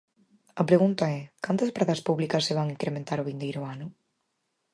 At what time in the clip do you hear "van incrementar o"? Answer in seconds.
2.57-3.27